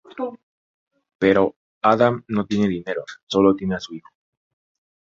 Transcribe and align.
Pero 1.19 1.55
Adam 1.83 2.23
no 2.27 2.47
tiene 2.47 2.67
dinero, 2.67 3.03
solo 3.27 3.55
tiene 3.55 3.75
a 3.75 3.79
su 3.79 3.93
hijo. 3.93 4.09